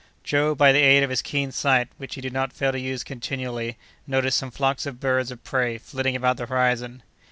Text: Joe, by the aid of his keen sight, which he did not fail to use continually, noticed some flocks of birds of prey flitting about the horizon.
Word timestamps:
Joe, 0.23 0.55
by 0.55 0.71
the 0.71 0.79
aid 0.79 1.03
of 1.03 1.11
his 1.11 1.21
keen 1.21 1.51
sight, 1.51 1.89
which 1.97 2.15
he 2.15 2.21
did 2.21 2.33
not 2.33 2.51
fail 2.51 2.71
to 2.71 2.79
use 2.79 3.03
continually, 3.03 3.77
noticed 4.07 4.39
some 4.39 4.49
flocks 4.49 4.87
of 4.87 4.99
birds 4.99 5.29
of 5.29 5.43
prey 5.43 5.77
flitting 5.77 6.15
about 6.15 6.37
the 6.37 6.47
horizon. 6.47 7.03